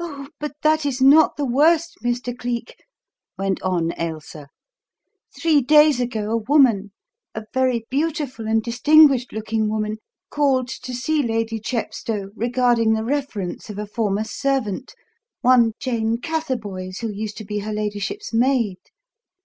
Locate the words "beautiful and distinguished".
7.88-9.32